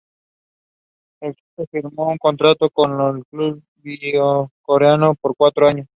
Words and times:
El 1.21 1.35
suizo 1.35 1.69
firmó 1.69 2.07
un 2.09 2.17
contrato 2.17 2.71
con 2.71 3.17
el 3.17 3.23
club 3.27 3.63
"bianconero" 3.75 5.13
por 5.21 5.35
cuatro 5.37 5.67
años. 5.67 5.85